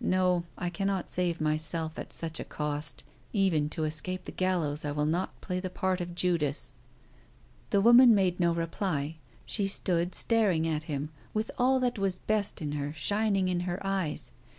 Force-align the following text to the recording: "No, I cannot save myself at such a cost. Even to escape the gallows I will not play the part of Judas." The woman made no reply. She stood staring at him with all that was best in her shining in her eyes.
"No, 0.00 0.44
I 0.56 0.70
cannot 0.70 1.10
save 1.10 1.42
myself 1.42 1.98
at 1.98 2.10
such 2.14 2.40
a 2.40 2.44
cost. 2.46 3.04
Even 3.34 3.68
to 3.68 3.84
escape 3.84 4.24
the 4.24 4.32
gallows 4.32 4.82
I 4.82 4.92
will 4.92 5.04
not 5.04 5.38
play 5.42 5.60
the 5.60 5.68
part 5.68 6.00
of 6.00 6.14
Judas." 6.14 6.72
The 7.68 7.82
woman 7.82 8.14
made 8.14 8.40
no 8.40 8.54
reply. 8.54 9.16
She 9.44 9.66
stood 9.66 10.14
staring 10.14 10.66
at 10.66 10.84
him 10.84 11.10
with 11.34 11.50
all 11.58 11.80
that 11.80 11.98
was 11.98 12.16
best 12.16 12.62
in 12.62 12.72
her 12.72 12.94
shining 12.94 13.48
in 13.48 13.60
her 13.68 13.78
eyes. 13.86 14.32